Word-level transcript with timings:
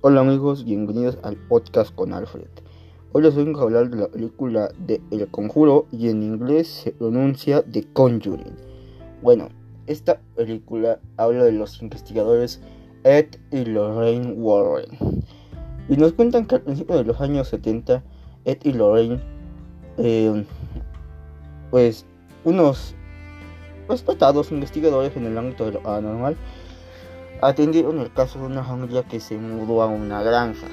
Hola 0.00 0.20
amigos, 0.20 0.64
bienvenidos 0.64 1.18
al 1.24 1.34
podcast 1.34 1.92
con 1.92 2.12
Alfred. 2.12 2.46
Hoy 3.10 3.24
les 3.24 3.34
vengo 3.34 3.58
a 3.58 3.62
hablar 3.64 3.90
de 3.90 3.96
la 3.96 4.06
película 4.06 4.70
de 4.78 5.02
El 5.10 5.26
Conjuro 5.26 5.86
y 5.90 6.08
en 6.08 6.22
inglés 6.22 6.68
se 6.68 6.92
pronuncia 6.92 7.64
The 7.64 7.84
Conjuring. 7.94 8.54
Bueno, 9.22 9.48
esta 9.88 10.20
película 10.36 11.00
habla 11.16 11.42
de 11.42 11.50
los 11.50 11.82
investigadores 11.82 12.60
Ed 13.02 13.26
y 13.50 13.64
Lorraine 13.64 14.34
Warren. 14.34 15.24
Y 15.88 15.96
nos 15.96 16.12
cuentan 16.12 16.46
que 16.46 16.54
al 16.54 16.62
principio 16.62 16.96
de 16.96 17.02
los 17.02 17.20
años 17.20 17.48
70, 17.48 18.04
Ed 18.44 18.58
y 18.62 18.74
Lorraine, 18.74 19.20
eh, 19.96 20.44
pues 21.72 22.06
unos 22.44 22.94
respetados 23.88 24.52
investigadores 24.52 25.16
en 25.16 25.26
el 25.26 25.36
ámbito 25.36 25.64
de 25.64 25.72
lo 25.72 25.82
paranormal, 25.82 26.36
atendieron 27.42 27.98
el 28.00 28.12
caso 28.12 28.40
de 28.40 28.46
una 28.46 28.64
familia 28.64 29.02
que 29.04 29.20
se 29.20 29.36
mudó 29.38 29.82
a 29.82 29.86
una 29.86 30.22
granja. 30.22 30.66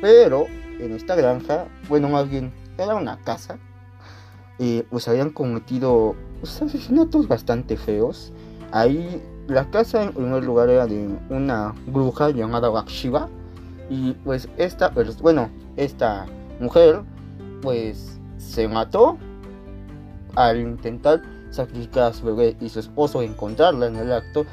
Pero 0.00 0.46
en 0.78 0.92
esta 0.92 1.14
granja, 1.14 1.66
bueno, 1.88 2.08
más 2.08 2.28
bien 2.28 2.52
era 2.78 2.94
una 2.94 3.18
casa, 3.18 3.58
eh, 4.58 4.84
pues 4.90 5.08
habían 5.08 5.30
cometido 5.30 6.14
pues, 6.40 6.60
asesinatos 6.62 7.28
bastante 7.28 7.76
feos. 7.76 8.32
Ahí 8.72 9.22
la 9.46 9.68
casa 9.70 10.02
en 10.02 10.12
primer 10.12 10.44
lugar 10.44 10.68
era 10.68 10.86
de 10.86 11.08
una 11.28 11.74
bruja 11.86 12.30
llamada 12.30 12.68
Bakshiva. 12.68 13.28
Y 13.88 14.12
pues 14.12 14.48
esta, 14.56 14.92
bueno, 15.20 15.50
esta 15.76 16.26
mujer 16.60 17.02
pues 17.60 18.20
se 18.38 18.68
mató 18.68 19.18
al 20.36 20.60
intentar 20.60 21.22
sacrificar 21.50 22.04
a 22.04 22.12
su 22.12 22.24
bebé 22.24 22.56
y 22.60 22.68
su 22.68 22.78
esposo 22.78 23.22
encontrarla 23.22 23.86
en 23.86 23.96
el 23.96 24.12
acto 24.12 24.46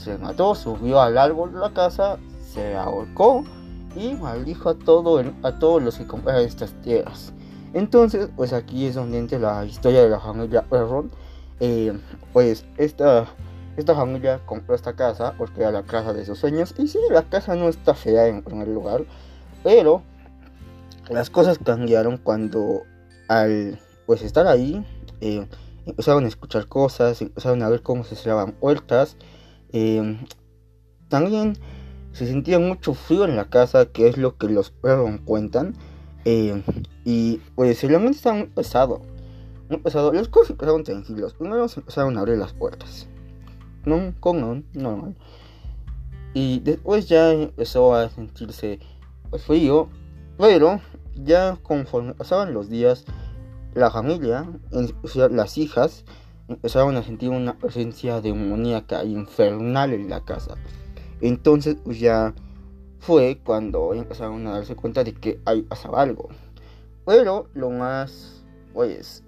se 0.00 0.16
mató, 0.18 0.54
subió 0.54 1.00
al 1.00 1.18
árbol 1.18 1.52
de 1.52 1.58
la 1.60 1.72
casa, 1.72 2.18
se 2.52 2.74
ahorcó 2.74 3.44
y 3.94 4.14
maldijo 4.14 4.70
a, 4.70 4.74
todo 4.74 5.22
a 5.42 5.58
todos 5.58 5.82
los 5.82 5.98
que 5.98 6.06
compraron 6.06 6.44
estas 6.44 6.72
tierras. 6.82 7.32
Entonces, 7.74 8.28
pues 8.34 8.52
aquí 8.52 8.86
es 8.86 8.94
donde 8.94 9.18
entra 9.18 9.38
la 9.38 9.64
historia 9.64 10.02
de 10.02 10.08
la 10.08 10.18
familia 10.18 10.64
Erron. 10.70 11.10
Eh, 11.60 11.96
pues 12.32 12.64
esta, 12.78 13.26
esta 13.76 13.94
familia 13.94 14.40
compró 14.46 14.74
esta 14.74 14.94
casa 14.94 15.34
porque 15.36 15.60
era 15.60 15.70
la 15.70 15.82
casa 15.82 16.12
de 16.12 16.24
sus 16.24 16.38
sueños. 16.38 16.74
Y 16.78 16.88
sí, 16.88 16.98
la 17.10 17.22
casa 17.22 17.54
no 17.54 17.68
está 17.68 17.94
fea 17.94 18.26
en 18.26 18.42
primer 18.42 18.68
lugar, 18.68 19.04
pero 19.62 20.02
las 21.08 21.30
cosas 21.30 21.58
cambiaron 21.58 22.16
cuando 22.16 22.82
al 23.28 23.78
pues 24.06 24.22
estar 24.22 24.46
ahí 24.46 24.84
eh, 25.20 25.46
empezaron 25.86 26.24
a 26.24 26.28
escuchar 26.28 26.66
cosas, 26.66 27.22
empezaron 27.22 27.62
a 27.62 27.68
ver 27.68 27.82
cómo 27.82 28.02
se 28.02 28.16
cerraban 28.16 28.52
puertas 28.52 29.16
Em, 29.72 30.18
también 31.08 31.56
se 32.12 32.26
sentía 32.26 32.58
mucho 32.58 32.94
frío 32.94 33.24
en 33.24 33.36
la 33.36 33.46
casa, 33.46 33.86
que 33.86 34.08
es 34.08 34.16
lo 34.16 34.36
que 34.36 34.48
los 34.48 34.70
perros 34.70 35.20
cuentan. 35.24 35.74
Em, 36.24 36.62
y 37.04 37.40
pues 37.54 37.82
el 37.84 37.94
ambiente 37.94 38.18
estaba 38.18 38.36
muy 38.36 38.46
pesado. 38.48 39.02
Muy 39.68 39.78
pesado. 39.78 40.12
Las 40.12 40.28
cosas 40.28 40.50
empezaron 40.50 40.84
tranquilos. 40.84 41.34
Primero 41.34 41.68
se 41.68 41.80
empezaron 41.80 42.16
a 42.16 42.20
abrir 42.20 42.38
las 42.38 42.52
puertas. 42.52 43.06
No, 43.84 44.12
con 44.20 44.64
normal. 44.74 45.16
Y 46.34 46.60
después 46.60 47.08
ya 47.08 47.32
empezó 47.32 47.94
a 47.94 48.08
sentirse 48.10 48.80
pues, 49.30 49.44
frío. 49.44 49.88
Pero 50.38 50.80
ya 51.14 51.58
conforme 51.62 52.14
pasaban 52.14 52.54
los 52.54 52.68
días, 52.68 53.04
la 53.74 53.90
familia, 53.90 54.48
en 54.72 54.84
especial 54.84 55.36
las 55.36 55.58
hijas, 55.58 56.04
empezaron 56.50 56.96
a 56.96 57.02
sentir 57.02 57.30
una 57.30 57.56
presencia 57.56 58.20
demoníaca 58.20 59.04
infernal 59.04 59.92
en 59.92 60.10
la 60.10 60.24
casa. 60.24 60.56
Entonces 61.20 61.76
pues 61.82 62.00
ya 62.00 62.34
fue 62.98 63.40
cuando 63.42 63.94
empezaron 63.94 64.46
a 64.46 64.52
darse 64.52 64.76
cuenta 64.76 65.04
de 65.04 65.14
que 65.14 65.40
ahí 65.44 65.62
pasaba 65.62 66.02
algo. 66.02 66.28
Pero 67.06 67.48
lo 67.54 67.70
más 67.70 68.44
pues 68.74 69.24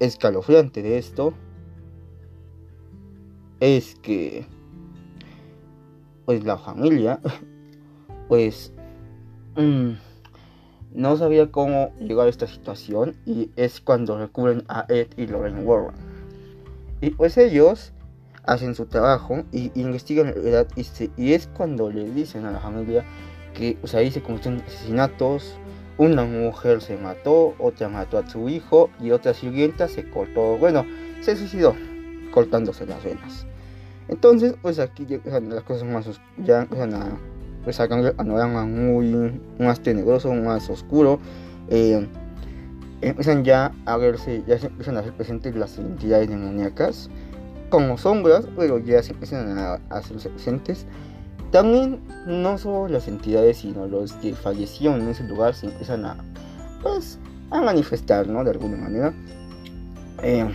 escalofriante 0.00 0.82
de 0.82 0.98
esto 0.98 1.34
es 3.60 3.94
que 3.96 4.46
pues 6.24 6.44
la 6.44 6.56
familia 6.56 7.20
pues 8.28 8.72
mm, 9.56 9.92
no 10.94 11.16
sabía 11.16 11.50
cómo 11.50 11.92
llegar 12.00 12.26
a 12.26 12.30
esta 12.30 12.46
situación 12.46 13.16
y 13.26 13.50
es 13.56 13.80
cuando 13.80 14.18
recurren 14.18 14.64
a 14.68 14.86
Ed 14.88 15.08
y 15.16 15.26
Lorraine 15.26 15.64
Warren. 15.64 16.13
Y 17.04 17.10
pues 17.10 17.36
ellos 17.36 17.92
hacen 18.44 18.74
su 18.74 18.86
trabajo 18.86 19.42
y 19.52 19.70
investigan 19.78 20.28
la 20.28 20.40
verdad 20.40 20.68
y, 21.18 21.32
es 21.34 21.48
cuando 21.48 21.90
le 21.90 22.08
dicen 22.08 22.46
a 22.46 22.50
la 22.50 22.60
familia 22.60 23.04
que 23.52 23.76
o 23.82 23.86
sea, 23.86 24.00
ahí 24.00 24.10
se 24.10 24.22
cometieron 24.22 24.62
asesinatos, 24.62 25.58
una 25.98 26.24
mujer 26.24 26.80
se 26.80 26.96
mató, 26.96 27.54
otra 27.58 27.90
mató 27.90 28.16
a 28.16 28.26
su 28.26 28.48
hijo 28.48 28.88
y 29.02 29.10
otra 29.10 29.34
siguiente 29.34 29.86
se 29.86 30.08
cortó, 30.08 30.56
bueno, 30.56 30.86
se 31.20 31.36
suicidó 31.36 31.76
cortándose 32.30 32.86
las 32.86 33.04
venas. 33.04 33.46
Entonces, 34.08 34.54
pues 34.62 34.78
aquí 34.78 35.06
las 35.06 35.62
cosas 35.64 35.86
más 35.86 36.08
ya 36.38 36.62
a, 36.62 37.18
pues 37.64 37.80
a 37.80 37.86
cambiar 37.86 38.14
panorama 38.14 38.64
muy 38.64 39.42
más 39.58 39.80
tenebroso, 39.80 40.32
más 40.32 40.70
oscuro. 40.70 41.18
Eh, 41.68 42.08
empiezan 43.08 43.44
ya 43.44 43.72
a 43.86 43.96
verse, 43.96 44.42
ya 44.46 44.58
se 44.58 44.66
empiezan 44.66 44.96
a 44.96 45.00
hacer 45.00 45.12
presentes 45.12 45.54
las 45.54 45.78
entidades 45.78 46.28
demoníacas 46.28 47.10
como 47.70 47.98
sombras, 47.98 48.46
pero 48.56 48.78
ya 48.78 49.02
se 49.02 49.12
empiezan 49.12 49.58
a, 49.58 49.80
hacer 49.90 50.16
presentes. 50.30 50.86
También 51.50 52.00
no 52.26 52.58
solo 52.58 52.88
las 52.88 53.08
entidades, 53.08 53.58
sino 53.58 53.86
los 53.86 54.12
que 54.14 54.34
fallecieron 54.34 55.00
en 55.02 55.08
ese 55.08 55.24
lugar 55.24 55.54
se 55.54 55.66
empiezan 55.66 56.04
a, 56.04 56.16
pues, 56.82 57.18
manifestar, 57.50 58.26
¿no? 58.26 58.44
De 58.44 58.50
alguna 58.50 58.76
manera. 58.76 59.14
Eh, 60.22 60.48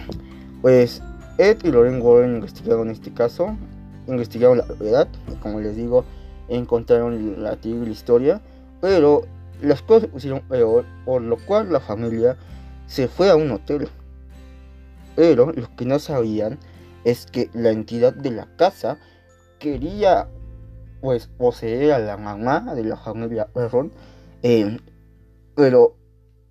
pues 0.61 1.01
Ed 1.37 1.57
y 1.63 1.71
Loren 1.71 2.01
Warren 2.01 2.35
investigaron 2.35 2.89
este 2.89 3.13
caso, 3.13 3.55
investigaron 4.07 4.57
la 4.57 4.65
verdad, 4.65 5.07
y 5.31 5.35
como 5.35 5.61
les 5.61 5.75
digo, 5.75 6.03
encontraron 6.49 7.41
la 7.41 7.55
terrible 7.55 7.91
historia, 7.91 8.41
pero 8.81 9.23
las 9.61 9.81
cosas 9.81 10.09
pusieron 10.09 10.41
peor, 10.41 10.85
por 11.05 11.21
lo 11.21 11.37
cual 11.37 11.71
la 11.71 11.79
familia 11.79 12.37
se 12.87 13.07
fue 13.07 13.29
a 13.29 13.35
un 13.35 13.51
hotel. 13.51 13.89
Pero 15.15 15.51
lo 15.51 15.75
que 15.75 15.85
no 15.85 15.99
sabían 15.99 16.59
es 17.03 17.25
que 17.25 17.49
la 17.53 17.69
entidad 17.69 18.13
de 18.13 18.31
la 18.31 18.47
casa 18.55 18.97
quería 19.59 20.27
pues 21.01 21.27
poseer 21.27 21.93
a 21.93 21.99
la 21.99 22.17
mamá 22.17 22.73
de 22.75 22.83
la 22.83 22.97
familia 22.97 23.47
Perron. 23.47 23.91
Eh, 24.43 24.77
pero 25.55 25.95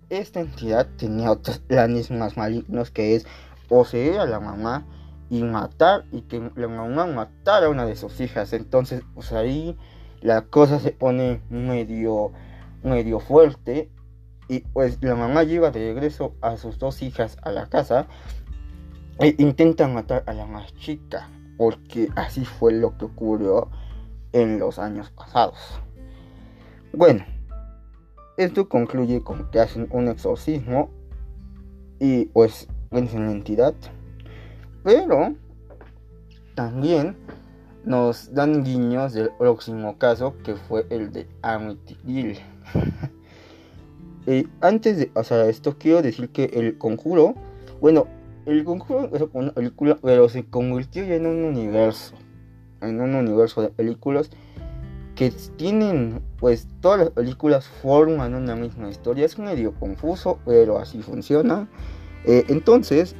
esta 0.09 0.39
entidad 0.39 0.87
tenía 0.97 1.31
otros 1.31 1.59
planes 1.59 2.11
más 2.11 2.37
malignos 2.37 2.91
que 2.91 3.15
es 3.15 3.25
poseer 3.67 4.19
a 4.19 4.25
la 4.25 4.39
mamá 4.39 4.85
y 5.29 5.43
matar 5.43 6.05
y 6.11 6.21
que 6.21 6.51
la 6.55 6.67
mamá 6.67 7.05
matara 7.05 7.67
a 7.67 7.69
una 7.69 7.85
de 7.85 7.95
sus 7.95 8.19
hijas. 8.19 8.53
Entonces 8.53 9.01
pues 9.13 9.31
ahí 9.31 9.77
la 10.21 10.41
cosa 10.41 10.79
se 10.79 10.91
pone 10.91 11.41
medio 11.49 12.31
medio 12.83 13.19
fuerte 13.19 13.89
y 14.47 14.61
pues 14.61 14.97
la 15.01 15.15
mamá 15.15 15.43
lleva 15.43 15.71
de 15.71 15.93
regreso 15.93 16.35
a 16.41 16.57
sus 16.57 16.79
dos 16.79 17.01
hijas 17.01 17.37
a 17.43 17.51
la 17.51 17.67
casa 17.67 18.07
e 19.19 19.35
intenta 19.37 19.87
matar 19.87 20.23
a 20.25 20.33
la 20.33 20.45
más 20.45 20.73
chica 20.75 21.29
porque 21.57 22.09
así 22.15 22.45
fue 22.45 22.71
lo 22.73 22.97
que 22.97 23.05
ocurrió 23.05 23.69
en 24.31 24.59
los 24.59 24.79
años 24.79 25.11
pasados. 25.11 25.57
Bueno, 26.93 27.25
esto 28.37 28.69
concluye 28.69 29.21
con 29.21 29.51
que 29.51 29.59
hacen 29.59 29.87
un 29.91 30.07
exorcismo 30.07 30.89
y 31.99 32.25
pues 32.27 32.67
vencen 32.89 33.25
la 33.25 33.33
entidad, 33.33 33.75
pero 34.83 35.35
también 36.55 37.17
nos 37.83 38.33
dan 38.33 38.63
guiños 38.63 39.13
del 39.13 39.29
próximo 39.37 39.97
caso 39.97 40.35
que 40.43 40.55
fue 40.55 40.85
el 40.89 41.11
de 41.11 41.27
Amityville. 41.41 42.39
antes 44.61 44.97
de 44.97 45.07
pasar 45.07 45.41
a 45.41 45.49
esto, 45.49 45.77
quiero 45.77 46.01
decir 46.01 46.29
que 46.29 46.45
el 46.53 46.77
conjuro, 46.77 47.35
bueno, 47.81 48.07
el 48.45 48.63
conjuro 48.63 49.09
con 49.09 49.43
una 49.43 49.53
película, 49.53 49.97
pero 50.01 50.29
se 50.29 50.45
convirtió 50.45 51.03
ya 51.03 51.15
en 51.15 51.25
un 51.25 51.43
universo, 51.43 52.15
en 52.81 52.99
un 53.01 53.15
universo 53.15 53.61
de 53.61 53.69
películas 53.69 54.29
que 55.15 55.33
tienen, 55.57 56.21
pues 56.39 56.67
todas 56.79 56.99
las 56.99 57.09
películas 57.09 57.67
forman 57.67 58.35
una 58.35 58.55
misma 58.55 58.89
historia. 58.89 59.25
Es 59.25 59.37
medio 59.37 59.73
confuso, 59.73 60.39
pero 60.45 60.79
así 60.79 61.01
funciona. 61.01 61.67
Eh, 62.23 62.45
entonces, 62.47 63.15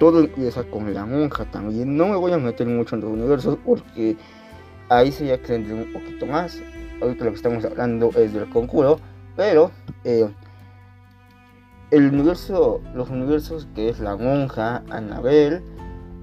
todo 0.00 0.18
empieza 0.18 0.64
con 0.64 0.92
la 0.92 1.06
monja 1.06 1.48
también. 1.52 1.96
No 1.96 2.08
me 2.08 2.16
voy 2.16 2.32
a 2.32 2.38
meter 2.38 2.66
mucho 2.66 2.96
en 2.96 3.02
los 3.02 3.10
universos 3.12 3.58
porque 3.64 4.16
ahí 4.88 5.12
se 5.12 5.26
ya 5.26 5.34
extiende 5.34 5.72
un 5.72 5.92
poquito 5.92 6.26
más. 6.26 6.60
Ahorita 7.04 7.26
lo 7.26 7.32
que 7.32 7.36
estamos 7.36 7.62
hablando 7.66 8.08
es 8.16 8.32
del 8.32 8.48
conjuro. 8.48 8.98
Pero 9.36 9.70
eh, 10.04 10.32
el 11.90 12.06
universo, 12.08 12.80
los 12.94 13.10
universos 13.10 13.68
que 13.74 13.90
es 13.90 14.00
la 14.00 14.16
monja, 14.16 14.82
Anabel, 14.88 15.62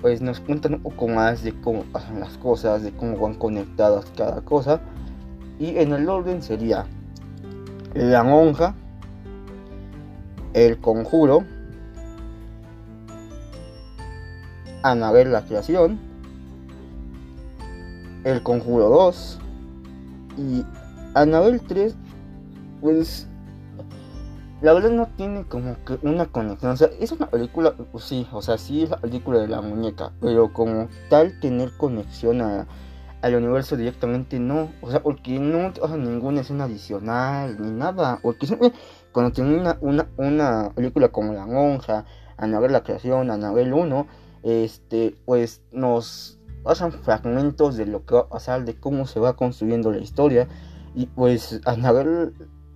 pues 0.01 0.21
nos 0.21 0.39
cuentan 0.39 0.73
un 0.75 0.81
poco 0.81 1.07
más 1.07 1.43
de 1.43 1.53
cómo 1.61 1.83
pasan 1.83 2.19
las 2.19 2.35
cosas, 2.39 2.81
de 2.81 2.91
cómo 2.93 3.15
van 3.19 3.35
conectadas 3.35 4.05
cada 4.17 4.41
cosa. 4.41 4.81
y 5.59 5.77
en 5.77 5.93
el 5.93 6.09
orden 6.09 6.41
sería 6.41 6.87
La 7.93 8.23
Monja, 8.23 8.73
El 10.53 10.79
Conjuro, 10.79 11.43
Anabel 14.81 15.31
la 15.31 15.45
Creación, 15.45 15.99
El 18.23 18.41
Conjuro 18.41 18.89
2 18.89 19.41
y 20.41 20.65
Anabel 21.13 21.61
3, 21.61 21.95
pues 22.81 23.27
la 24.61 24.73
verdad 24.73 24.91
no 24.91 25.07
tiene 25.17 25.43
como 25.45 25.75
que 25.85 25.97
una 26.03 26.25
conexión. 26.27 26.71
O 26.71 26.77
sea, 26.77 26.89
es 26.99 27.11
una 27.11 27.27
película, 27.29 27.73
pues 27.91 28.03
sí, 28.03 28.27
o 28.31 28.41
sea, 28.41 28.57
sí 28.57 28.83
es 28.83 28.89
la 28.89 28.97
película 28.97 29.39
de 29.39 29.47
la 29.47 29.61
muñeca, 29.61 30.11
pero 30.19 30.53
como 30.53 30.87
tal 31.09 31.39
tener 31.39 31.71
conexión 31.77 32.41
a, 32.41 32.67
al 33.21 33.35
universo 33.35 33.75
directamente 33.75 34.39
no. 34.39 34.69
O 34.81 34.91
sea, 34.91 35.01
porque 35.01 35.39
no 35.39 35.73
te 35.73 35.81
ninguna 35.97 36.41
escena 36.41 36.65
adicional 36.65 37.57
ni 37.59 37.71
nada. 37.71 38.19
Porque 38.21 38.47
siempre 38.47 38.71
cuando 39.11 39.31
tiene 39.31 39.59
una, 39.59 39.77
una, 39.81 40.07
una 40.17 40.71
película 40.75 41.09
como 41.09 41.33
La 41.33 41.45
Monja, 41.45 42.05
Anabel 42.37 42.71
la 42.71 42.83
Creación, 42.83 43.31
Anabel 43.31 43.73
1, 43.73 44.07
este, 44.43 45.15
pues 45.25 45.61
nos 45.71 46.39
pasan 46.63 46.91
fragmentos 46.91 47.77
de 47.77 47.85
lo 47.85 48.05
que 48.05 48.15
va 48.15 48.21
a 48.21 48.29
pasar, 48.29 48.65
de 48.65 48.75
cómo 48.75 49.05
se 49.07 49.19
va 49.19 49.35
construyendo 49.35 49.91
la 49.91 49.99
historia. 49.99 50.47
Y 50.95 51.05
pues 51.07 51.61
Anabel 51.65 52.33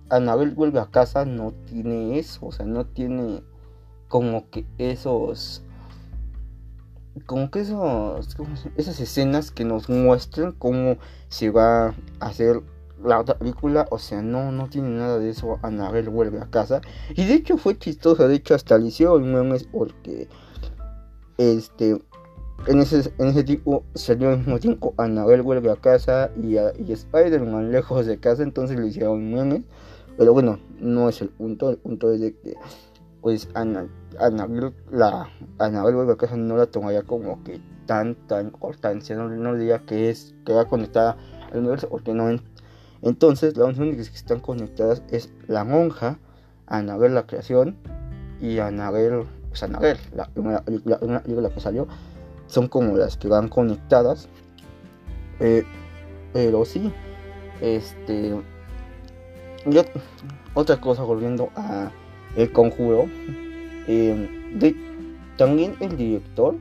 Anabel 0.08 0.52
vuelve 0.52 0.80
a 0.80 0.86
casa 0.86 1.24
no 1.24 1.52
tiene 1.66 2.18
eso, 2.18 2.46
o 2.46 2.52
sea, 2.52 2.64
no 2.66 2.86
tiene 2.86 3.42
como 4.08 4.48
que 4.50 4.66
esos 4.78 5.62
como 7.24 7.50
que 7.50 7.60
esos 7.60 8.36
esas 8.76 9.00
escenas 9.00 9.50
que 9.50 9.64
nos 9.64 9.88
muestran 9.88 10.52
cómo 10.52 10.98
se 11.28 11.50
va 11.50 11.88
a 11.88 11.94
hacer 12.20 12.62
la 13.02 13.20
otra 13.20 13.38
película, 13.38 13.86
o 13.90 13.98
sea, 13.98 14.22
no, 14.22 14.52
no 14.52 14.68
tiene 14.68 14.88
nada 14.90 15.18
de 15.18 15.30
eso. 15.30 15.58
Anabel 15.62 16.08
vuelve 16.08 16.40
a 16.40 16.46
casa. 16.46 16.80
Y 17.14 17.26
de 17.26 17.34
hecho 17.34 17.58
fue 17.58 17.78
chistoso, 17.78 18.26
de 18.26 18.36
hecho 18.36 18.54
hasta 18.54 18.78
le 18.78 18.86
hicieron 18.86 19.32
memes 19.32 19.64
porque 19.64 20.28
este 21.38 22.00
en 22.66 22.80
ese, 22.80 23.12
en 23.18 23.28
ese 23.28 23.44
tipo 23.44 23.84
salió 23.94 24.30
al 24.30 24.38
mismo 24.38 24.58
tiempo 24.58 24.94
Anabel 24.96 25.42
vuelve 25.42 25.70
a 25.70 25.76
casa 25.76 26.30
y, 26.36 26.56
y 26.56 26.92
Spider-Man 26.92 27.70
lejos 27.70 28.06
de 28.06 28.18
casa, 28.18 28.42
entonces 28.42 28.78
le 28.78 28.88
hicieron 28.88 29.32
memes. 29.32 29.62
Pero 30.16 30.32
bueno, 30.32 30.58
no 30.80 31.08
es 31.08 31.20
el 31.20 31.28
punto. 31.28 31.70
El 31.70 31.76
punto 31.76 32.10
es 32.10 32.20
de 32.20 32.34
que, 32.34 32.54
pues, 33.20 33.48
Ana, 33.54 33.86
Anabel, 34.18 34.72
la, 34.90 35.28
Anabel 35.58 35.94
vuelve 35.94 36.14
a 36.14 36.16
casa 36.16 36.36
no 36.36 36.56
la 36.56 36.66
tomaría 36.66 37.02
como 37.02 37.42
que 37.44 37.60
tanta 37.86 38.40
importancia. 38.40 39.14
No, 39.16 39.28
no 39.28 39.54
diría 39.54 39.80
que 39.80 40.10
es, 40.10 40.34
que 40.44 40.52
va 40.52 40.66
conectada 40.66 41.16
al 41.52 41.58
universo, 41.58 41.88
porque 41.88 42.14
no. 42.14 42.34
Entonces, 43.02 43.56
las 43.56 43.78
únicas 43.78 44.08
que 44.08 44.16
están 44.16 44.40
conectadas 44.40 45.02
es 45.10 45.32
la 45.46 45.64
monja, 45.64 46.18
Anabel 46.66 47.14
la 47.14 47.26
creación 47.26 47.76
y 48.40 48.58
Anabel, 48.58 49.24
pues 49.48 49.62
Anabel, 49.62 49.98
la 50.14 50.26
primera 50.28 50.64
película 50.64 51.50
que 51.50 51.60
salió, 51.60 51.86
son 52.46 52.68
como 52.68 52.96
las 52.96 53.16
que 53.16 53.28
van 53.28 53.48
conectadas. 53.48 54.28
Eh, 55.40 55.64
pero 56.32 56.64
sí, 56.64 56.92
este 57.60 58.34
y 59.68 59.78
otra 60.54 60.80
cosa, 60.80 61.02
volviendo 61.02 61.50
a 61.56 61.90
El 62.36 62.52
Conjuro, 62.52 63.06
em, 63.88 64.28
también 65.36 65.74
el 65.80 65.96
director, 65.96 66.54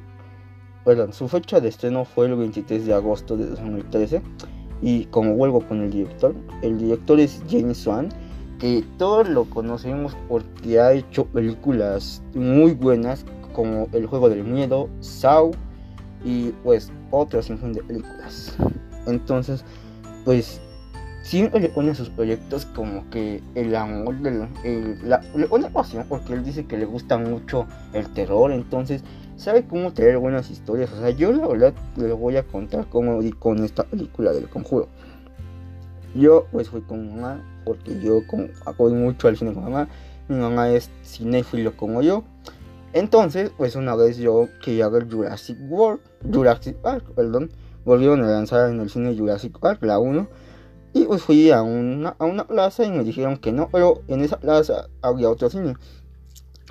perdón, 0.84 1.14
su 1.14 1.28
fecha 1.28 1.60
de 1.60 1.70
estreno 1.70 2.04
fue 2.04 2.26
el 2.26 2.36
23 2.36 2.86
de 2.86 2.94
agosto 2.94 3.38
de 3.38 3.46
2013. 3.46 4.22
Y 4.82 5.06
como 5.06 5.36
vuelvo 5.36 5.62
con 5.62 5.82
el 5.82 5.92
director, 5.92 6.36
el 6.62 6.80
director 6.80 7.20
es 7.20 7.42
James 7.50 7.86
Wan, 7.86 8.10
que 8.60 8.84
todos 8.98 9.30
lo 9.30 9.46
conocemos 9.46 10.18
porque 10.28 10.80
ha 10.80 10.92
hecho 10.94 11.26
películas 11.26 12.24
muy 12.34 12.74
buenas 12.74 13.24
como 13.54 13.88
El 13.94 14.08
Juego 14.08 14.30
del 14.30 14.44
Miedo, 14.44 14.90
Saw 15.00 15.52
y 16.26 16.50
pues 16.64 16.92
otros 17.12 17.46
sinfín 17.46 17.72
de 17.72 17.84
películas. 17.84 18.58
Entonces, 19.06 19.64
pues 20.26 20.60
siempre 21.22 21.62
le 21.62 21.70
pone 21.70 21.96
sus 21.96 22.10
proyectos 22.10 22.66
como 22.66 23.10
que 23.12 23.42
el 23.54 23.76
amor, 23.76 24.20
de 24.20 24.50
la, 25.04 25.22
le 25.36 25.48
pone 25.48 25.70
pasión 25.70 26.06
porque 26.10 26.34
él 26.34 26.44
dice 26.44 26.66
que 26.66 26.78
le 26.78 26.86
gusta 26.86 27.18
mucho 27.18 27.68
el 27.94 28.10
terror, 28.10 28.52
entonces 28.52 29.04
sabe 29.38 29.66
cómo 29.66 29.94
traer 29.94 30.18
buenas 30.18 30.50
historias. 30.50 30.92
O 30.92 31.00
sea, 31.00 31.12
yo 31.12 31.32
la 31.32 31.48
verdad 31.48 31.74
le 31.96 32.12
voy 32.14 32.38
a 32.38 32.44
contar 32.44 32.88
cómo 32.90 33.22
di 33.22 33.32
con 33.32 33.64
esta 33.64 33.84
película 33.84 34.34
del 34.34 34.50
conjuro. 34.50 34.88
Yo 36.16 36.48
pues 36.52 36.70
fui 36.70 36.82
con 36.82 37.10
mamá 37.10 37.44
porque 37.66 38.00
yo 38.00 38.22
acudo 38.66 38.96
mucho 38.96 39.28
al 39.28 39.38
cine 39.38 39.54
con 39.54 39.64
mamá. 39.64 39.88
Mi 40.28 40.38
mamá 40.38 40.70
es 40.70 40.90
cinéfilo 41.04 41.78
como 41.78 42.02
yo. 42.02 42.24
Entonces, 42.96 43.52
pues 43.58 43.76
una 43.76 43.94
vez 43.94 44.16
yo 44.16 44.48
quería 44.64 44.88
ver 44.88 45.12
Jurassic 45.12 45.58
World, 45.70 46.00
Jurassic 46.34 46.78
Park, 46.78 47.04
perdón, 47.14 47.52
volvieron 47.84 48.24
a 48.24 48.28
lanzar 48.28 48.70
en 48.70 48.80
el 48.80 48.90
cine 48.90 49.14
Jurassic 49.18 49.60
Park, 49.60 49.84
la 49.84 50.00
1. 50.00 50.26
Y 50.94 51.04
pues 51.04 51.22
fui 51.22 51.52
a 51.52 51.62
una, 51.62 52.16
a 52.18 52.24
una 52.24 52.48
plaza 52.48 52.86
y 52.86 52.92
me 52.92 53.04
dijeron 53.04 53.36
que 53.36 53.52
no, 53.52 53.68
pero 53.70 54.02
en 54.08 54.22
esa 54.22 54.40
plaza 54.40 54.88
había 55.02 55.30
otro 55.30 55.50
cine. 55.50 55.76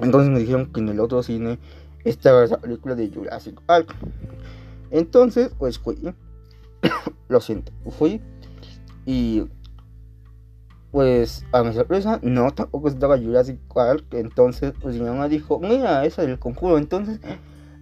Entonces 0.01 0.31
me 0.31 0.39
dijeron 0.39 0.73
que 0.73 0.81
en 0.81 0.89
el 0.89 1.01
otro 1.01 1.23
cine 1.23 1.59
estaba 2.05 2.43
esa 2.43 2.57
película 2.57 2.95
de 2.95 3.11
Jurassic 3.11 3.61
Park. 3.61 3.95
Entonces, 4.91 5.51
pues 5.59 5.79
fui. 5.79 6.15
Lo 7.29 7.43
siento, 7.43 7.71
fui. 7.99 8.23
Y 9.05 9.45
pues 10.95 11.45
a 11.51 11.65
mi 11.65 11.73
sorpresa, 11.73 12.21
no, 12.23 12.53
tampoco 12.53 12.87
estaba 12.87 13.19
Jurassic 13.19 13.59
Park. 13.75 14.05
Entonces, 14.13 14.75
pues 14.81 14.95
mi 14.95 15.03
mamá 15.03 15.29
dijo, 15.29 15.59
mira, 15.59 16.05
esa 16.05 16.23
del 16.23 16.39
conjuro. 16.39 16.79
Entonces, 16.79 17.19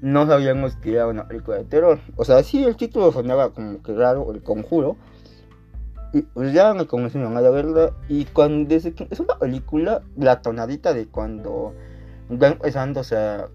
no 0.01 0.27
sabíamos 0.27 0.77
que 0.77 0.95
era 0.95 1.07
una 1.07 1.29
película 1.29 1.59
de 1.59 1.65
terror. 1.65 1.99
O 2.17 2.25
sea, 2.25 2.43
sí, 2.43 2.65
el 2.65 2.75
título 2.75 3.13
sonaba 3.13 3.51
como 3.51 3.83
que 3.83 3.93
raro, 3.93 4.33
el 4.33 4.43
conjuro. 4.43 4.97
Y 6.15 6.23
pues 6.23 6.55
ya 6.55 6.73
me 6.73 6.87
comencé 6.87 7.19
mi 7.19 7.25
mamá 7.25 7.43
verla. 7.43 7.93
Y 8.09 8.25
cuando 8.25 8.75
es 8.75 9.21
una 9.21 9.39
película, 9.39 10.01
la 10.17 10.41
tonadita 10.41 10.95
de 10.95 11.07
cuando 11.07 11.75
va 12.31 12.49
empezando, 12.49 13.01
o 13.01 13.05
sea, 13.05 13.49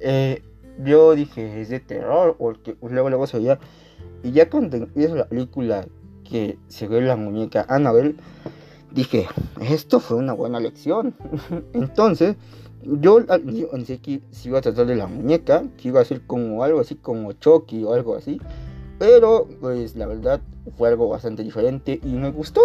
eh, 0.00 0.42
yo 0.84 1.14
dije 1.14 1.60
es 1.60 1.68
de 1.68 1.78
terror, 1.78 2.34
porque 2.36 2.74
pues, 2.74 2.92
luego 2.92 3.10
luego 3.10 3.28
se 3.28 3.38
veía. 3.38 3.60
Y 4.24 4.32
ya 4.32 4.50
cuando 4.50 4.76
empieza 4.76 5.14
la 5.14 5.28
película 5.28 5.86
que 6.30 6.58
se 6.68 6.86
ve 6.86 7.00
la 7.00 7.16
muñeca 7.16 7.66
Annabelle, 7.68 8.14
dije, 8.92 9.26
esto 9.60 10.00
fue 10.00 10.16
una 10.16 10.32
buena 10.32 10.60
lección. 10.60 11.14
Entonces, 11.72 12.36
yo 12.82 13.18
pensé 13.70 13.98
que 13.98 14.22
se 14.30 14.48
iba 14.48 14.58
a 14.58 14.62
tratar 14.62 14.86
de 14.86 14.96
la 14.96 15.06
muñeca, 15.06 15.64
que 15.76 15.88
iba 15.88 16.00
a 16.00 16.04
ser 16.04 16.22
como 16.22 16.62
algo 16.62 16.80
así 16.80 16.94
como 16.94 17.32
Chucky 17.32 17.84
o 17.84 17.92
algo 17.92 18.14
así. 18.14 18.40
Pero, 18.98 19.48
pues 19.60 19.96
la 19.96 20.06
verdad, 20.06 20.40
fue 20.76 20.88
algo 20.88 21.08
bastante 21.08 21.42
diferente 21.42 22.00
y 22.02 22.08
me 22.08 22.30
gustó. 22.30 22.60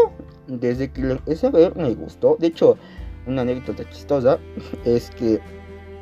Desde 0.48 0.92
que 0.92 1.02
lo 1.02 1.12
empecé 1.14 1.48
a 1.48 1.52
ver, 1.52 1.76
me 1.76 1.94
gustó. 1.96 2.38
De 2.40 2.48
hecho, 2.48 2.78
una 3.26 3.42
anécdota 3.42 3.90
chistosa 3.90 4.40
es 4.86 5.10
que 5.12 5.40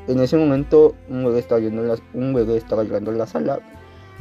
en 0.07 0.19
ese 0.19 0.37
momento 0.37 0.95
un 1.09 1.23
bebé 1.23 1.39
estaba, 1.39 1.61
llegando 1.61 1.95
un 2.13 2.33
bebé 2.33 2.57
estaba 2.57 2.83
llegando 2.83 3.11
a 3.11 3.13
la 3.13 3.25
sala 3.25 3.59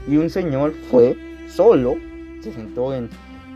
y 0.07 0.17
un 0.17 0.31
señor 0.31 0.73
fue 0.91 1.17
solo, 1.49 1.95
se 2.41 2.53
sentó 2.53 2.95
en 2.95 3.11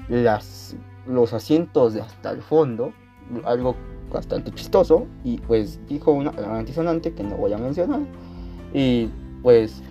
las, 0.08 0.76
los 1.06 1.32
asientos 1.32 1.94
de 1.94 2.00
hasta 2.00 2.30
el 2.30 2.42
fondo, 2.42 2.92
algo 3.44 3.74
bastante 4.12 4.52
chistoso, 4.52 5.06
y 5.24 5.38
pues 5.38 5.80
dijo 5.88 6.12
una 6.12 6.30
antisonante 6.56 7.12
que 7.12 7.22
no 7.22 7.36
voy 7.36 7.52
a 7.52 7.58
mencionar. 7.58 8.00
Y 8.72 9.08
pues 9.42 9.82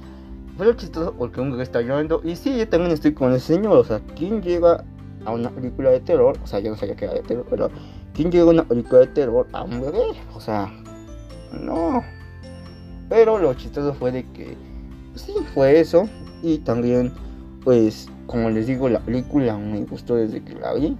fue 0.57 0.75
chistoso 0.75 1.13
porque 1.17 1.41
un 1.41 1.51
bebé 1.51 1.63
está 1.63 1.81
llorando. 1.81 2.21
Y 2.23 2.35
sí, 2.35 2.57
yo 2.57 2.67
también 2.67 2.91
estoy 2.91 3.13
con 3.13 3.33
ese 3.33 3.55
señor. 3.55 3.77
O 3.77 3.83
sea, 3.83 4.01
¿quién 4.15 4.41
llega 4.41 4.83
a 5.25 5.31
una 5.31 5.49
película 5.49 5.89
de 5.91 5.99
terror? 5.99 6.37
O 6.43 6.47
sea, 6.47 6.59
yo 6.59 6.71
no 6.71 6.77
sabía 6.77 6.95
que 6.95 7.05
era 7.05 7.13
de 7.13 7.21
terror, 7.21 7.45
pero 7.49 7.69
¿quién 8.13 8.31
llega 8.31 8.45
a 8.45 8.49
una 8.49 8.63
película 8.63 9.01
de 9.01 9.07
terror 9.07 9.47
a 9.51 9.63
un 9.63 9.81
bebé? 9.81 10.03
O 10.33 10.39
sea, 10.39 10.71
no. 11.51 12.01
Pero 13.09 13.37
lo 13.37 13.53
chistoso 13.53 13.93
fue 13.93 14.11
de 14.11 14.23
que, 14.31 14.55
pues 15.11 15.23
sí, 15.23 15.33
fue 15.53 15.79
eso. 15.79 16.07
Y 16.41 16.59
también, 16.59 17.13
pues, 17.63 18.07
como 18.25 18.49
les 18.49 18.67
digo, 18.67 18.89
la 18.89 18.99
película 18.99 19.57
me 19.57 19.83
gustó 19.85 20.15
desde 20.15 20.43
que 20.43 20.55
la 20.55 20.73
vi. 20.73 20.97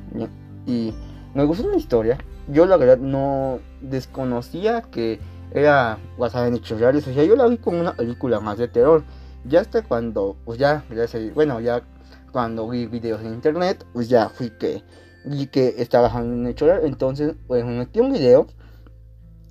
Y 0.65 0.93
me 1.33 1.45
gustó 1.45 1.69
la 1.69 1.77
historia. 1.77 2.17
Yo 2.47 2.65
la 2.65 2.77
verdad 2.77 2.97
no 2.97 3.59
desconocía 3.81 4.81
que 4.83 5.19
era 5.51 5.97
basada 6.17 6.47
en 6.47 6.55
hechos 6.55 6.79
reales. 6.79 7.07
O 7.07 7.13
sea, 7.13 7.23
yo 7.23 7.35
la 7.35 7.47
vi 7.47 7.57
como 7.57 7.79
una 7.79 7.93
película 7.93 8.39
más 8.39 8.57
de 8.57 8.67
terror. 8.67 9.03
Ya 9.45 9.61
hasta 9.61 9.83
cuando, 9.83 10.35
pues 10.45 10.57
ya, 10.57 10.83
ya 10.89 11.05
bueno, 11.33 11.59
ya 11.59 11.83
cuando 12.31 12.67
vi 12.67 12.85
videos 12.87 13.21
en 13.21 13.33
internet, 13.33 13.85
pues 13.93 14.09
ya 14.09 14.29
fui 14.29 14.49
que 14.49 14.83
vi 15.25 15.47
que 15.47 15.75
estaba 15.77 16.11
en 16.19 16.45
hecho 16.45 16.71
entonces 16.83 17.33
pues 17.47 17.65
me 17.65 17.79
metí 17.79 17.99
un 17.99 18.13
video 18.13 18.45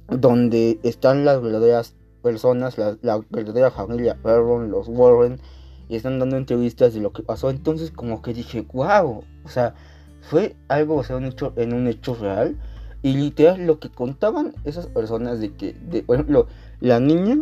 donde 0.08 0.78
están 0.82 1.24
las 1.24 1.42
verdaderas 1.42 1.94
personas, 2.22 2.78
la, 2.78 3.20
verdadera 3.30 3.70
familia 3.70 4.16
Warren, 4.22 4.70
los 4.70 4.88
Warren, 4.88 5.40
y 5.88 5.96
están 5.96 6.18
dando 6.18 6.36
entrevistas 6.36 6.94
de 6.94 7.00
lo 7.00 7.12
que 7.12 7.22
pasó. 7.22 7.50
Entonces 7.50 7.90
como 7.90 8.22
que 8.22 8.34
dije, 8.34 8.66
wow, 8.72 9.24
o 9.44 9.48
sea, 9.48 9.74
fue 10.22 10.56
algo 10.68 10.96
o 10.96 11.04
sea, 11.04 11.16
un 11.16 11.26
hecho, 11.26 11.52
en 11.56 11.72
un 11.72 11.86
hecho 11.86 12.14
real. 12.14 12.56
Y 13.02 13.14
literal 13.16 13.66
lo 13.66 13.78
que 13.80 13.90
contaban 13.90 14.54
esas 14.64 14.86
personas 14.86 15.38
de 15.38 15.52
que, 15.52 15.74
de, 15.74 16.02
por 16.02 16.16
ejemplo, 16.16 16.46
la 16.80 17.00
niña, 17.00 17.36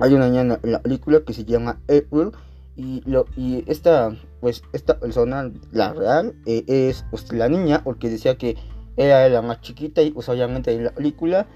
hay 0.00 0.14
una 0.14 0.28
niña 0.28 0.58
en 0.62 0.72
la, 0.72 0.80
película 0.80 1.22
que 1.26 1.32
se 1.32 1.44
llama 1.44 1.80
April 1.84 2.30
y, 2.76 3.02
lo, 3.04 3.26
y 3.36 3.64
esta, 3.66 4.14
pues, 4.40 4.62
esta 4.72 5.00
persona, 5.00 5.50
la 5.72 5.92
real, 5.92 6.36
eh, 6.46 6.64
es 6.68 7.04
pues, 7.10 7.32
la 7.32 7.48
niña, 7.48 7.82
porque 7.82 8.08
decía 8.08 8.36
que 8.36 8.56
era 8.96 9.28
la 9.28 9.42
más 9.42 9.60
chiquita 9.60 10.02
y 10.02 10.10
pues 10.10 10.28
en 10.28 10.84
la 10.84 10.90
película 10.94 11.46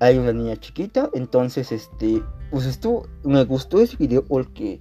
hay 0.00 0.18
una 0.18 0.32
niña 0.32 0.56
chiquita, 0.56 1.10
entonces 1.14 1.72
este, 1.72 2.22
pues 2.50 2.66
esto, 2.66 3.08
me 3.24 3.44
gustó 3.44 3.80
ese 3.80 3.96
video 3.96 4.24
porque 4.24 4.80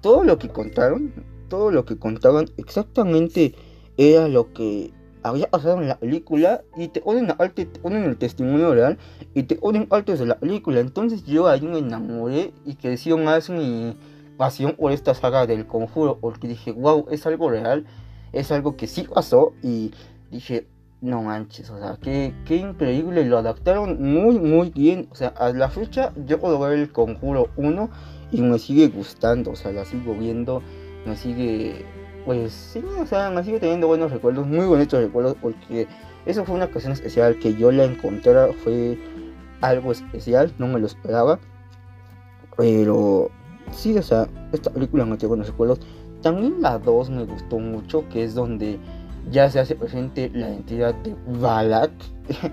todo 0.00 0.24
lo 0.24 0.38
que 0.38 0.48
contaron, 0.48 1.12
todo 1.48 1.70
lo 1.70 1.84
que 1.84 1.98
contaban 1.98 2.46
exactamente 2.56 3.54
era 3.96 4.28
lo 4.28 4.52
que 4.52 4.92
había 5.22 5.50
pasado 5.50 5.80
en 5.80 5.88
la 5.88 5.98
película 5.98 6.62
y 6.76 6.88
te 6.88 7.00
ponen, 7.00 7.28
te 7.54 7.66
ponen 7.66 8.04
el 8.04 8.16
testimonio 8.16 8.74
real 8.74 8.98
y 9.34 9.42
te 9.42 9.56
ponen 9.56 9.86
altos 9.90 10.18
de 10.18 10.26
la 10.26 10.38
película. 10.38 10.80
Entonces 10.80 11.24
yo 11.24 11.48
ahí 11.48 11.62
me 11.62 11.78
enamoré 11.78 12.52
y 12.64 12.74
creció 12.74 13.18
más 13.18 13.50
mi 13.50 13.96
pasión 14.36 14.74
por 14.76 14.92
esta 14.92 15.14
saga 15.14 15.46
del 15.46 15.66
conjuro 15.66 16.18
porque 16.18 16.48
dije, 16.48 16.72
wow, 16.72 17.06
es 17.10 17.26
algo 17.26 17.50
real, 17.50 17.84
es 18.32 18.50
algo 18.50 18.76
que 18.76 18.86
sí 18.86 19.06
pasó 19.12 19.52
y 19.62 19.92
dije, 20.30 20.66
no 21.02 21.22
manches, 21.22 21.70
o 21.70 21.78
sea, 21.78 21.98
qué, 22.00 22.34
qué 22.44 22.56
increíble, 22.56 23.24
lo 23.24 23.38
adaptaron 23.38 24.02
muy, 24.02 24.38
muy 24.38 24.70
bien. 24.70 25.08
O 25.10 25.14
sea, 25.14 25.28
a 25.28 25.52
la 25.52 25.68
fecha 25.68 26.12
yo 26.26 26.38
puedo 26.38 26.58
ver 26.58 26.78
el 26.78 26.92
conjuro 26.92 27.50
1 27.56 27.90
y 28.32 28.40
me 28.40 28.58
sigue 28.58 28.88
gustando, 28.88 29.52
o 29.52 29.56
sea, 29.56 29.72
la 29.72 29.84
sigo 29.84 30.14
viendo, 30.14 30.62
me 31.06 31.16
sigue, 31.16 31.84
pues 32.24 32.52
sí, 32.52 32.82
o 32.98 33.06
sea, 33.06 33.30
me 33.30 33.42
sigue 33.44 33.60
teniendo 33.60 33.86
buenos 33.86 34.10
recuerdos, 34.10 34.46
muy 34.46 34.66
bonitos 34.66 35.02
recuerdos, 35.02 35.36
porque 35.40 35.88
eso 36.26 36.44
fue 36.44 36.54
una 36.54 36.66
ocasión 36.66 36.92
especial 36.92 37.38
que 37.38 37.54
yo 37.54 37.72
la 37.72 37.84
encontrara, 37.84 38.52
fue 38.64 38.98
algo 39.60 39.92
especial, 39.92 40.52
no 40.58 40.68
me 40.68 40.78
lo 40.78 40.86
esperaba, 40.86 41.38
pero 42.56 43.30
sí, 43.72 43.96
o 43.96 44.02
sea, 44.02 44.28
esta 44.52 44.70
película 44.70 45.04
me 45.04 45.16
tiene 45.16 45.28
buenos 45.28 45.48
recuerdos. 45.48 45.80
También 46.22 46.60
la 46.60 46.78
2 46.78 47.10
me 47.10 47.24
gustó 47.24 47.58
mucho, 47.58 48.06
que 48.10 48.24
es 48.24 48.34
donde 48.34 48.78
ya 49.30 49.50
se 49.50 49.60
hace 49.60 49.74
presente 49.74 50.30
la 50.34 50.50
identidad 50.50 50.94
de 50.96 51.14
Balak. 51.40 51.92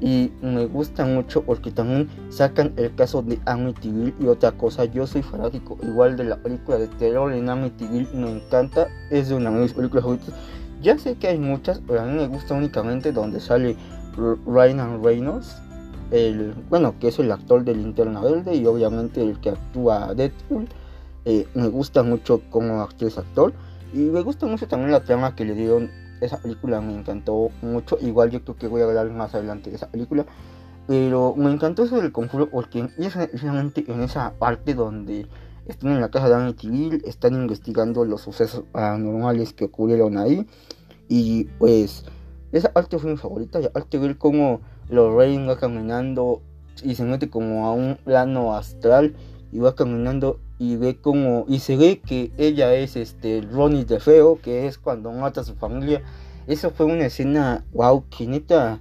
Y 0.00 0.32
me 0.40 0.64
gusta 0.64 1.04
mucho 1.04 1.42
porque 1.42 1.70
también 1.70 2.08
sacan 2.30 2.72
el 2.76 2.94
caso 2.94 3.20
de 3.22 3.38
Amityville 3.44 4.14
y 4.18 4.26
otra 4.26 4.52
cosa. 4.52 4.86
Yo 4.86 5.06
soy 5.06 5.22
fanático 5.22 5.76
igual 5.82 6.16
de 6.16 6.24
la 6.24 6.36
película 6.36 6.78
de 6.78 6.88
terror 6.88 7.32
en 7.32 7.50
Amityville. 7.50 8.08
Me 8.14 8.30
encanta. 8.30 8.88
Es 9.10 9.28
de 9.28 9.34
una 9.34 9.50
de 9.50 9.60
mis 9.60 9.74
películas 9.74 10.04
favoritas. 10.04 10.34
Ya 10.80 10.96
sé 10.98 11.16
que 11.16 11.28
hay 11.28 11.38
muchas, 11.38 11.80
pero 11.86 12.00
a 12.00 12.06
mí 12.06 12.14
me 12.16 12.26
gusta 12.26 12.54
únicamente 12.54 13.12
donde 13.12 13.40
sale 13.40 13.76
Ryan 14.46 15.02
Reynolds. 15.02 15.56
El, 16.10 16.54
bueno, 16.70 16.94
que 16.98 17.08
es 17.08 17.18
el 17.18 17.30
actor 17.30 17.62
de 17.62 17.74
Linterna 17.74 18.20
Verde 18.20 18.54
y 18.54 18.66
obviamente 18.66 19.22
el 19.22 19.38
que 19.40 19.50
actúa 19.50 20.14
Deadpool. 20.14 20.66
Eh, 21.26 21.46
me 21.54 21.68
gusta 21.68 22.02
mucho 22.02 22.40
cómo 22.48 22.80
actúa 22.80 23.08
ese 23.08 23.20
actor. 23.20 23.52
Y 23.92 23.98
me 23.98 24.22
gusta 24.22 24.46
mucho 24.46 24.66
también 24.66 24.92
la 24.92 25.00
trama 25.00 25.36
que 25.36 25.44
le 25.44 25.54
dieron 25.54 25.90
esa 26.20 26.38
película 26.38 26.80
me 26.80 26.94
encantó 26.94 27.50
mucho. 27.62 27.98
Igual 28.00 28.30
yo 28.30 28.42
creo 28.42 28.56
que 28.56 28.68
voy 28.68 28.82
a 28.82 28.84
hablar 28.84 29.10
más 29.10 29.34
adelante 29.34 29.70
de 29.70 29.76
esa 29.76 29.88
película. 29.88 30.26
Pero 30.86 31.34
me 31.36 31.52
encantó 31.52 31.84
eso 31.84 32.00
del 32.00 32.12
conjuro 32.12 32.50
porque 32.50 32.88
es 32.98 33.14
precisamente 33.14 33.84
en 33.86 34.02
esa 34.02 34.32
parte 34.38 34.74
donde 34.74 35.26
están 35.66 35.92
en 35.92 36.00
la 36.00 36.10
casa 36.10 36.28
de 36.28 36.34
Amityville, 36.34 37.02
están 37.04 37.34
investigando 37.34 38.04
los 38.04 38.22
sucesos 38.22 38.64
paranormales 38.72 39.52
que 39.52 39.66
ocurrieron 39.66 40.18
ahí. 40.18 40.46
Y 41.08 41.44
pues 41.58 42.04
esa 42.52 42.72
parte 42.72 42.98
fue 42.98 43.10
mi 43.10 43.16
favorita. 43.16 43.60
Y 43.60 43.66
aparte 43.66 43.98
ver 43.98 44.18
cómo 44.18 44.60
Lorraine 44.88 45.46
va 45.46 45.58
caminando 45.58 46.42
y 46.82 46.94
se 46.94 47.04
mete 47.04 47.30
como 47.30 47.66
a 47.66 47.72
un 47.72 47.96
plano 47.96 48.54
astral 48.54 49.14
y 49.52 49.58
va 49.58 49.74
caminando 49.74 50.40
y 50.60 50.76
ve 50.76 51.00
como 51.00 51.46
y 51.48 51.60
se 51.60 51.74
ve 51.76 52.00
que 52.00 52.30
ella 52.36 52.74
es 52.74 52.94
este 52.94 53.40
Ronnie 53.50 53.86
de 53.86 53.98
feo 53.98 54.38
que 54.42 54.66
es 54.66 54.76
cuando 54.76 55.10
mata 55.10 55.40
a 55.40 55.44
su 55.44 55.54
familia. 55.54 56.02
Eso 56.46 56.70
fue 56.70 56.84
una 56.84 57.06
escena 57.06 57.64
wow 57.72 58.04
que 58.10 58.26
neta 58.26 58.78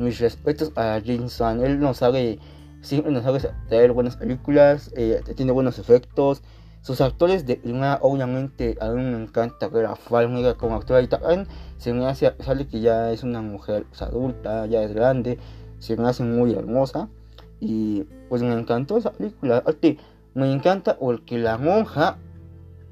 mis 0.00 0.18
respetos 0.18 0.72
a 0.74 1.00
James 1.06 1.40
Wan. 1.40 1.64
Él 1.64 1.78
no 1.78 1.94
sabe 1.94 2.40
siempre 2.82 3.12
nos 3.12 3.22
sabe 3.22 3.40
traer 3.68 3.92
buenas 3.92 4.16
películas 4.16 4.90
eh, 4.96 5.22
tiene 5.36 5.52
buenos 5.52 5.78
efectos. 5.78 6.42
Sus 6.82 7.00
actores 7.00 7.46
de 7.46 7.60
una 7.62 8.00
obviamente 8.02 8.76
a 8.80 8.90
mí 8.90 9.00
me 9.00 9.22
encanta 9.22 9.68
ver 9.68 9.86
a 9.86 9.94
Farmiga 9.94 10.54
como 10.54 10.74
actora 10.74 11.00
y 11.00 11.06
también 11.06 11.46
se 11.78 11.92
me 11.92 12.06
hace 12.06 12.34
sale 12.40 12.66
que 12.66 12.80
ya 12.80 13.12
es 13.12 13.22
una 13.22 13.40
mujer 13.40 13.86
pues, 13.88 14.02
adulta 14.02 14.66
ya 14.66 14.82
es 14.82 14.92
grande 14.92 15.38
se 15.78 15.96
me 15.96 16.08
hace 16.08 16.24
muy 16.24 16.54
hermosa. 16.54 17.08
Y 17.60 18.02
pues 18.28 18.42
me 18.42 18.52
encantó 18.52 18.96
esa 18.98 19.12
película 19.12 19.62
me 20.34 20.52
encanta 20.52 20.98
porque 20.98 21.38
la 21.38 21.58
monja, 21.58 22.18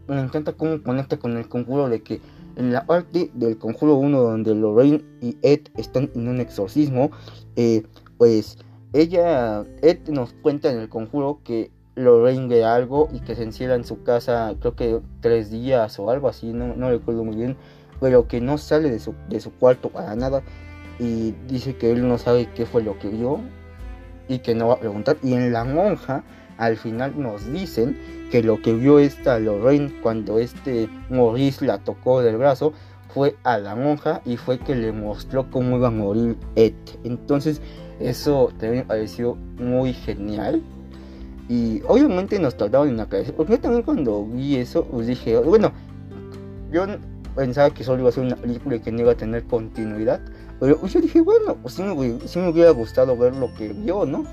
me 0.06 0.20
encanta 0.20 0.52
cómo 0.52 0.82
conecta 0.82 1.18
con 1.18 1.36
el 1.36 1.48
conjuro 1.48 1.88
de 1.88 2.02
que 2.02 2.20
en 2.56 2.72
la 2.72 2.86
parte 2.86 3.30
del 3.34 3.58
conjuro 3.58 3.96
1 3.96 4.20
donde 4.20 4.54
Lorraine 4.54 5.04
y 5.20 5.36
Ed 5.42 5.60
están 5.76 6.10
en 6.14 6.28
un 6.28 6.40
exorcismo, 6.40 7.10
eh, 7.56 7.82
pues 8.18 8.58
ella, 8.92 9.64
Ed 9.80 10.08
nos 10.08 10.34
cuenta 10.34 10.70
en 10.70 10.78
el 10.78 10.88
conjuro 10.88 11.40
que 11.44 11.70
Lorraine 11.94 12.48
ve 12.48 12.64
algo 12.64 13.08
y 13.12 13.20
que 13.20 13.34
se 13.34 13.42
encierra 13.42 13.74
en 13.74 13.84
su 13.84 14.02
casa 14.02 14.54
creo 14.60 14.76
que 14.76 15.00
tres 15.20 15.50
días 15.50 15.98
o 15.98 16.10
algo 16.10 16.28
así, 16.28 16.52
no, 16.52 16.76
no 16.76 16.90
recuerdo 16.90 17.24
muy 17.24 17.36
bien, 17.36 17.56
pero 18.00 18.28
que 18.28 18.40
no 18.40 18.58
sale 18.58 18.90
de 18.90 18.98
su, 18.98 19.14
de 19.28 19.40
su 19.40 19.52
cuarto 19.52 19.88
para 19.88 20.14
nada 20.14 20.42
y 20.98 21.32
dice 21.48 21.76
que 21.76 21.90
él 21.90 22.06
no 22.06 22.18
sabe 22.18 22.48
qué 22.54 22.66
fue 22.66 22.82
lo 22.82 22.98
que 22.98 23.08
vio 23.08 23.40
y 24.28 24.38
que 24.38 24.54
no 24.54 24.68
va 24.68 24.74
a 24.74 24.80
preguntar. 24.80 25.16
Y 25.22 25.34
en 25.34 25.52
la 25.52 25.64
monja 25.64 26.24
al 26.62 26.76
final 26.76 27.20
nos 27.20 27.52
dicen 27.52 27.98
que 28.30 28.40
lo 28.40 28.62
que 28.62 28.72
vio 28.72 29.00
esta 29.00 29.40
Lorraine 29.40 29.92
cuando 30.00 30.38
este 30.38 30.88
Maurice 31.10 31.66
la 31.66 31.78
tocó 31.78 32.22
del 32.22 32.36
brazo 32.36 32.72
fue 33.12 33.34
a 33.42 33.58
la 33.58 33.74
monja 33.74 34.22
y 34.24 34.36
fue 34.36 34.60
que 34.60 34.76
le 34.76 34.92
mostró 34.92 35.50
cómo 35.50 35.76
iba 35.76 35.88
a 35.88 35.90
morir 35.90 36.36
Ed. 36.54 36.74
Entonces 37.02 37.60
eso 37.98 38.50
también 38.58 38.76
me 38.76 38.84
pareció 38.84 39.34
muy 39.58 39.92
genial. 39.92 40.62
Y 41.48 41.82
obviamente 41.88 42.38
nos 42.38 42.56
tardaron 42.56 42.90
en 42.90 42.96
la 42.96 43.06
cabeza. 43.06 43.32
Porque 43.36 43.54
yo 43.54 43.60
también 43.60 43.82
cuando 43.82 44.24
vi 44.24 44.54
eso, 44.54 44.84
pues 44.84 45.08
dije, 45.08 45.38
bueno, 45.38 45.72
yo 46.70 46.86
pensaba 47.34 47.70
que 47.70 47.82
solo 47.82 48.02
iba 48.02 48.08
a 48.08 48.12
ser 48.12 48.24
una 48.24 48.36
película 48.36 48.76
y 48.76 48.80
que 48.80 48.92
no 48.92 49.00
iba 49.00 49.12
a 49.12 49.16
tener 49.16 49.42
continuidad. 49.44 50.20
Pero 50.60 50.86
yo 50.86 51.00
dije, 51.00 51.20
bueno, 51.22 51.56
pues 51.60 51.74
sí 51.74 51.82
me, 51.82 52.20
sí 52.28 52.38
me 52.38 52.50
hubiera 52.50 52.70
gustado 52.70 53.16
ver 53.16 53.34
lo 53.34 53.52
que 53.54 53.72
vio, 53.72 54.06
¿no? 54.06 54.24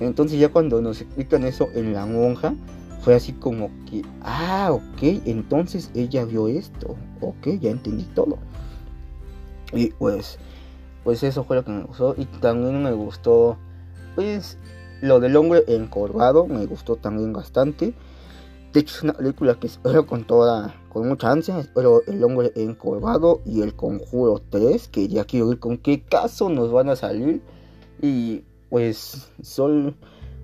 Entonces 0.00 0.38
ya 0.38 0.50
cuando 0.50 0.80
nos 0.80 1.00
explican 1.00 1.44
eso 1.44 1.68
en 1.74 1.92
la 1.92 2.06
monja, 2.06 2.54
fue 3.02 3.14
así 3.14 3.32
como 3.32 3.70
que, 3.88 4.02
ah, 4.22 4.70
ok, 4.72 5.02
entonces 5.24 5.90
ella 5.94 6.24
vio 6.24 6.48
esto, 6.48 6.96
ok, 7.20 7.58
ya 7.60 7.70
entendí 7.70 8.04
todo. 8.14 8.38
Y 9.72 9.88
pues, 9.90 10.38
pues 11.04 11.22
eso 11.22 11.44
fue 11.44 11.56
lo 11.56 11.64
que 11.64 11.70
me 11.70 11.84
gustó. 11.84 12.14
Y 12.16 12.24
también 12.26 12.82
me 12.82 12.92
gustó, 12.92 13.56
pues, 14.14 14.58
lo 15.00 15.20
del 15.20 15.36
hombre 15.36 15.62
encorvado, 15.66 16.46
me 16.46 16.64
gustó 16.66 16.96
también 16.96 17.32
bastante. 17.32 17.94
De 18.72 18.80
hecho 18.80 18.96
es 18.96 19.02
una 19.02 19.14
película 19.14 19.54
que 19.54 19.66
espero 19.66 20.06
con 20.06 20.24
toda, 20.24 20.74
con 20.90 21.08
mucha 21.08 21.30
ansia, 21.30 21.58
espero 21.58 22.02
el 22.06 22.22
hombre 22.22 22.52
encorvado 22.54 23.40
y 23.46 23.62
el 23.62 23.74
conjuro 23.74 24.42
3, 24.50 24.88
que 24.88 25.08
ya 25.08 25.24
quiero 25.24 25.48
ver 25.48 25.58
con 25.58 25.78
qué 25.78 26.02
caso 26.02 26.50
nos 26.50 26.70
van 26.70 26.90
a 26.90 26.96
salir. 26.96 27.40
Y 28.02 28.44
pues 28.70 29.30
son 29.42 29.96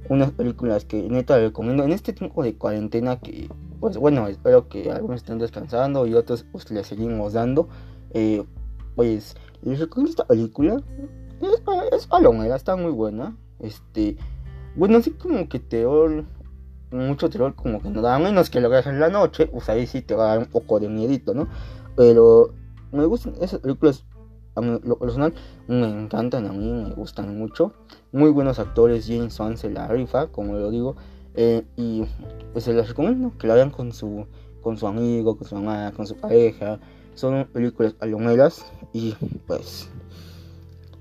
unas 0.09 0.33
películas 0.33 0.85
que 0.85 1.03
neta 1.03 1.39
recomiendo. 1.39 1.85
En 1.85 1.93
este 1.93 2.13
tiempo 2.13 2.43
de 2.43 2.57
cuarentena 2.57 3.21
que 3.21 3.49
pues 3.81 3.97
bueno 3.97 4.29
espero 4.29 4.69
que 4.69 4.91
algunos 4.91 5.21
estén 5.21 5.39
descansando 5.39 6.07
y 6.07 6.15
otros 6.15 6.45
pues 6.51 6.71
les 6.71 6.87
seguimos 6.87 7.33
dando 7.33 7.69
eh, 8.13 8.45
pues 8.97 9.37
les 9.63 9.81
recomiendo 9.81 10.11
esta 10.11 10.27
película. 10.27 10.83
Es, 11.41 11.63
es 11.93 12.07
palomera 12.07 12.57
está 12.57 12.77
muy 12.77 12.93
buena. 12.93 13.37
Este 13.61 14.17
bueno 14.77 14.99
así 14.99 15.11
como 15.11 15.49
que 15.49 15.59
terror 15.59 16.25
mucho 16.91 17.29
terror 17.29 17.55
como 17.55 17.81
que 17.81 17.91
no 17.91 18.03
da 18.03 18.19
menos 18.19 18.51
que 18.51 18.61
lo 18.61 18.71
que 18.71 18.89
en 18.89 19.01
la 19.01 19.09
noche 19.09 19.47
pues 19.47 19.69
ahí 19.69 19.87
sí 19.87 20.01
te 20.01 20.15
va 20.15 20.25
a 20.25 20.29
dar 20.29 20.39
un 20.39 20.47
poco 20.47 20.79
de 20.79 20.89
miedito 20.89 21.35
no 21.35 21.49
pero 21.97 22.55
me 22.93 23.05
gustan 23.05 23.35
esas 23.41 23.61
películas 23.61 24.05
a 24.57 24.61
lo 24.61 24.99
personal 24.99 25.35
me 25.67 25.89
encantan, 25.89 26.47
a 26.47 26.53
mí 26.53 26.71
me 26.71 26.95
gustan 26.95 27.37
mucho. 27.37 27.73
Muy 28.13 28.31
buenos 28.31 28.59
actores, 28.59 29.07
James 29.07 29.39
Wan 29.39 29.57
se 29.57 29.71
la 29.71 29.89
rifa, 29.89 30.29
como 30.29 30.55
lo 30.55 30.71
digo. 30.71 30.97
Eh, 31.37 31.65
y 31.77 32.05
pues 32.53 32.65
se 32.65 32.73
les 32.73 32.89
recomiendo 32.89 33.33
que 33.39 33.47
la 33.47 33.55
vean 33.55 33.71
con 33.71 33.93
su, 33.93 34.27
con 34.61 34.77
su 34.77 34.87
amigo, 34.87 35.37
con 35.37 35.49
su 35.49 35.57
mamá, 35.57 35.93
con 35.93 36.07
su 36.07 36.17
pareja. 36.17 36.79
Son 37.15 37.47
películas 37.53 37.93
palomeras 37.93 38.65
y 38.93 39.15
pues 39.47 39.89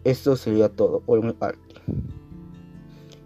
esto 0.04 0.36
sería 0.36 0.70
todo 0.70 1.00
por 1.00 1.24
mi 1.24 1.34
parte. 1.34 1.60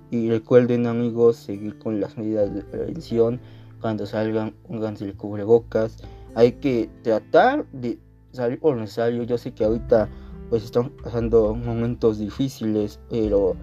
Y 0.09 0.29
recuerden 0.29 0.87
amigos 0.87 1.35
seguir 1.37 1.77
con 1.79 1.99
las 1.99 2.17
medidas 2.17 2.53
de 2.53 2.61
prevención. 2.63 3.39
Cuando 3.81 4.05
salgan, 4.05 4.53
pónganse 4.67 5.05
el 5.05 5.15
cubrebocas. 5.15 5.97
Hay 6.35 6.53
que 6.53 6.89
tratar 7.03 7.65
de 7.71 7.99
salir 8.31 8.59
por 8.59 8.77
necesario. 8.77 9.23
Yo 9.23 9.37
sé 9.37 9.53
que 9.53 9.65
ahorita 9.65 10.09
pues 10.49 10.63
están 10.63 10.89
pasando 10.91 11.53
momentos 11.53 12.19
difíciles, 12.19 12.99
pero 13.09 13.55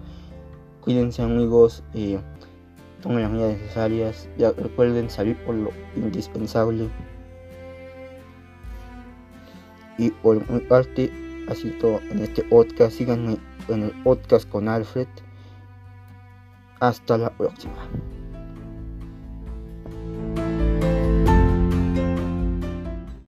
cuídense 0.81 1.21
amigos, 1.21 1.83
eh, 1.93 2.19
tomen 3.01 3.23
las 3.23 3.31
medidas 3.31 3.57
necesarias, 3.59 4.29
ya 4.37 4.51
recuerden 4.51 5.09
salir 5.09 5.37
por 5.45 5.55
lo 5.55 5.71
indispensable. 5.95 6.89
Y 9.97 10.11
por 10.11 10.49
mi 10.49 10.59
parte, 10.59 11.11
así 11.49 11.69
todo 11.79 11.99
en 12.11 12.19
este 12.19 12.43
podcast. 12.43 12.97
Síganme 12.97 13.37
en 13.69 13.83
el 13.83 13.91
podcast 14.03 14.47
con 14.49 14.67
Alfred. 14.67 15.07
Hasta 16.79 17.17
la 17.17 17.29
próxima. 17.29 17.89